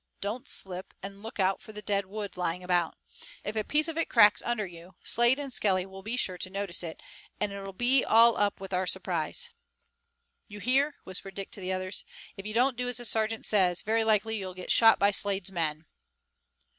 Don't 0.19 0.47
slip, 0.47 0.95
and 1.03 1.21
look 1.21 1.39
out 1.39 1.61
for 1.61 1.73
the 1.73 1.81
dead 1.83 2.07
wood 2.07 2.35
lying 2.35 2.63
about. 2.63 2.95
If 3.43 3.55
a 3.55 3.63
piece 3.63 3.87
of 3.87 3.99
it 3.99 4.09
cracks 4.09 4.41
under 4.43 4.65
you 4.65 4.95
Slade 5.03 5.37
and 5.37 5.53
Skelly 5.53 5.85
will 5.85 6.01
be 6.01 6.17
sure 6.17 6.39
to 6.39 6.49
notice 6.49 6.81
it, 6.81 7.03
and 7.39 7.51
it'll 7.53 7.71
be 7.71 8.03
all 8.03 8.35
up 8.35 8.59
with 8.59 8.73
our 8.73 8.87
surprise." 8.87 9.51
"You 10.47 10.59
hear," 10.59 10.95
whispered 11.03 11.35
Dick 11.35 11.51
to 11.51 11.61
the 11.61 11.71
others. 11.71 12.03
"If 12.35 12.47
you 12.47 12.53
don't 12.55 12.77
do 12.77 12.87
as 12.89 12.97
the 12.97 13.05
sergeant 13.05 13.45
says, 13.45 13.81
very 13.81 14.03
likely 14.03 14.37
you'll 14.37 14.55
get 14.55 14.71
shot 14.71 14.97
by 14.97 15.11
Slade's 15.11 15.51
men." 15.51 15.85